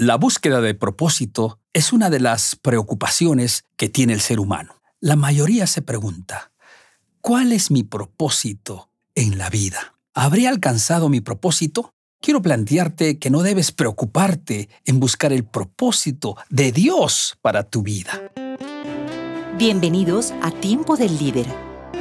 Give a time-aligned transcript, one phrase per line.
[0.00, 4.76] La búsqueda de propósito es una de las preocupaciones que tiene el ser humano.
[4.98, 6.52] La mayoría se pregunta,
[7.20, 9.98] ¿cuál es mi propósito en la vida?
[10.14, 11.92] ¿Habré alcanzado mi propósito?
[12.18, 18.32] Quiero plantearte que no debes preocuparte en buscar el propósito de Dios para tu vida.
[19.58, 21.46] Bienvenidos a Tiempo del Líder,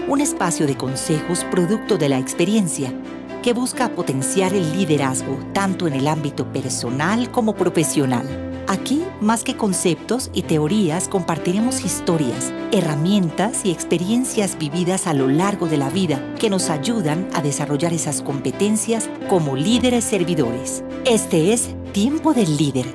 [0.07, 2.93] un espacio de consejos producto de la experiencia
[3.41, 8.45] que busca potenciar el liderazgo tanto en el ámbito personal como profesional.
[8.67, 15.67] Aquí, más que conceptos y teorías, compartiremos historias, herramientas y experiencias vividas a lo largo
[15.67, 20.83] de la vida que nos ayudan a desarrollar esas competencias como líderes servidores.
[21.05, 22.85] Este es Tiempo del Líder,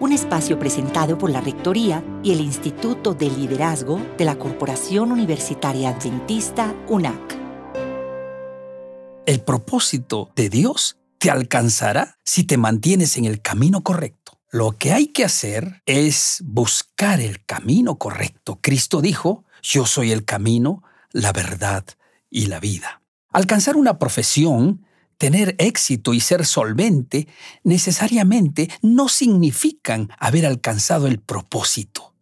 [0.00, 5.90] un espacio presentado por la Rectoría y el Instituto de Liderazgo de la Corporación Universitaria
[5.90, 7.41] Adventista UNAC.
[9.24, 14.40] El propósito de Dios te alcanzará si te mantienes en el camino correcto.
[14.50, 18.58] Lo que hay que hacer es buscar el camino correcto.
[18.60, 21.84] Cristo dijo, yo soy el camino, la verdad
[22.30, 23.02] y la vida.
[23.30, 24.84] Alcanzar una profesión,
[25.18, 27.28] tener éxito y ser solvente
[27.62, 32.12] necesariamente no significan haber alcanzado el propósito.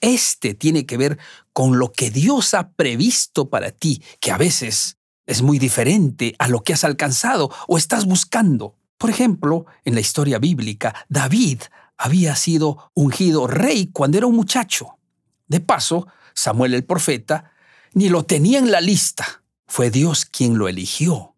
[0.00, 1.18] Este tiene que ver
[1.52, 4.97] con lo que Dios ha previsto para ti, que a veces
[5.28, 8.74] es muy diferente a lo que has alcanzado o estás buscando.
[8.96, 11.60] Por ejemplo, en la historia bíblica, David
[11.98, 14.98] había sido ungido rey cuando era un muchacho.
[15.46, 17.52] De paso, Samuel el profeta
[17.92, 19.42] ni lo tenía en la lista.
[19.66, 21.34] Fue Dios quien lo eligió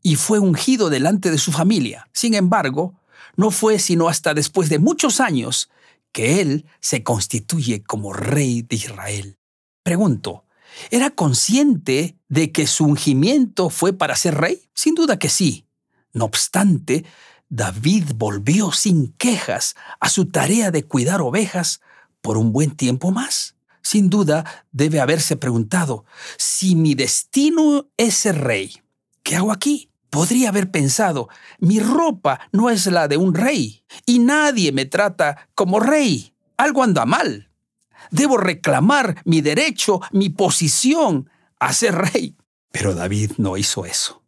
[0.00, 2.08] y fue ungido delante de su familia.
[2.12, 3.00] Sin embargo,
[3.36, 5.70] no fue sino hasta después de muchos años
[6.12, 9.38] que él se constituye como rey de Israel.
[9.82, 10.43] Pregunto,
[10.90, 14.68] ¿Era consciente de que su ungimiento fue para ser rey?
[14.74, 15.66] Sin duda que sí.
[16.12, 17.04] No obstante,
[17.48, 21.80] David volvió sin quejas a su tarea de cuidar ovejas
[22.20, 23.56] por un buen tiempo más.
[23.82, 26.06] Sin duda debe haberse preguntado,
[26.38, 28.80] si mi destino es ser rey,
[29.22, 29.90] ¿qué hago aquí?
[30.08, 31.28] Podría haber pensado,
[31.58, 36.34] mi ropa no es la de un rey y nadie me trata como rey.
[36.56, 37.50] Algo anda mal.
[38.10, 42.36] Debo reclamar mi derecho, mi posición a ser rey.
[42.70, 44.22] Pero David no hizo eso.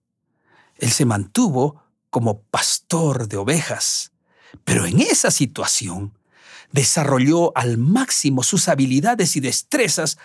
[0.78, 4.12] Él se mantuvo como pastor de ovejas.
[4.64, 6.16] Pero en esa situación
[6.72, 10.18] desarrolló al máximo sus habilidades y destrezas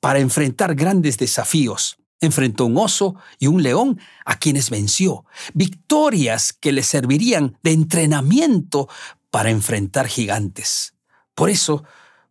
[0.00, 1.98] para enfrentar grandes desafíos.
[2.20, 8.88] Enfrentó un oso y un león a quienes venció, victorias que le servirían de entrenamiento
[9.30, 10.94] para enfrentar gigantes.
[11.34, 11.84] Por eso,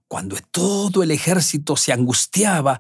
[0.07, 2.79] cuando todo el ejército se angustiaba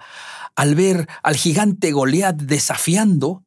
[0.55, 3.43] al ver al gigante Goliat desafiando,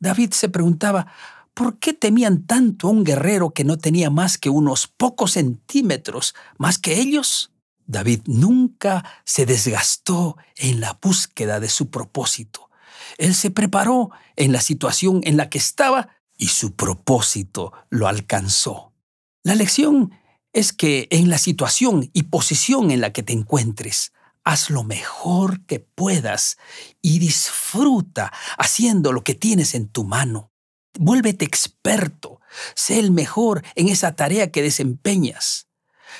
[0.00, 1.06] David se preguntaba,
[1.54, 6.34] ¿por qué temían tanto a un guerrero que no tenía más que unos pocos centímetros
[6.58, 7.52] más que ellos?
[7.86, 12.70] David nunca se desgastó en la búsqueda de su propósito.
[13.18, 18.92] Él se preparó en la situación en la que estaba y su propósito lo alcanzó.
[19.44, 20.12] La lección
[20.52, 24.12] es que en la situación y posición en la que te encuentres,
[24.44, 26.58] haz lo mejor que puedas
[27.00, 30.52] y disfruta haciendo lo que tienes en tu mano.
[30.98, 32.40] Vuélvete experto,
[32.74, 35.68] sé el mejor en esa tarea que desempeñas,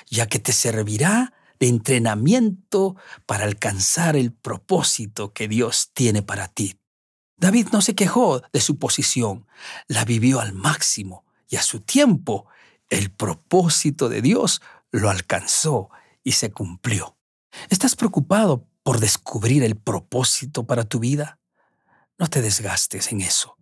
[0.09, 6.78] ya que te servirá de entrenamiento para alcanzar el propósito que Dios tiene para ti.
[7.37, 9.47] David no se quejó de su posición,
[9.88, 12.47] la vivió al máximo y a su tiempo
[12.92, 14.60] el propósito de Dios
[14.91, 15.88] lo alcanzó
[16.22, 17.16] y se cumplió.
[17.70, 21.38] ¿Estás preocupado por descubrir el propósito para tu vida?
[22.19, 23.56] No te desgastes en eso,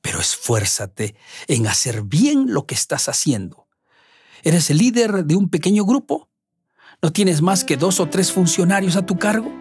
[0.00, 1.14] pero esfuérzate
[1.46, 3.68] en hacer bien lo que estás haciendo.
[4.42, 6.28] ¿Eres el líder de un pequeño grupo?
[7.00, 9.52] ¿No tienes más que dos o tres funcionarios a tu cargo?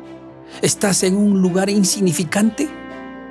[0.63, 2.67] ¿Estás en un lugar insignificante?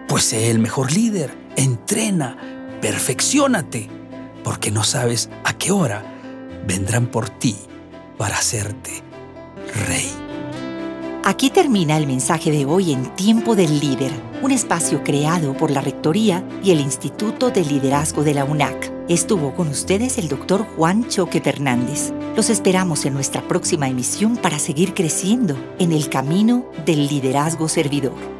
[0.07, 4.00] Pues sé el mejor líder, entrena, perfeccionate
[4.43, 6.05] porque no sabes a qué hora
[6.67, 7.57] vendrán por ti
[8.17, 9.03] para hacerte
[9.87, 10.11] rey.
[11.25, 14.11] Aquí termina el mensaje de hoy en Tiempo del Líder,
[14.43, 18.91] un espacio creado por la Rectoría y el Instituto de Liderazgo de la UNAC.
[19.09, 22.13] Estuvo con ustedes el doctor Juan Choque Fernández.
[22.37, 28.40] Los esperamos en nuestra próxima emisión para seguir creciendo en el camino del liderazgo servidor.